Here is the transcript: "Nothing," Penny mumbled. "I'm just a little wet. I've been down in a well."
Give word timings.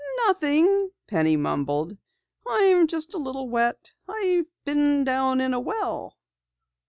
"Nothing," 0.25 0.89
Penny 1.05 1.37
mumbled. 1.37 1.95
"I'm 2.47 2.87
just 2.87 3.13
a 3.13 3.19
little 3.19 3.47
wet. 3.47 3.93
I've 4.09 4.47
been 4.65 5.03
down 5.03 5.39
in 5.39 5.53
a 5.53 5.59
well." 5.59 6.17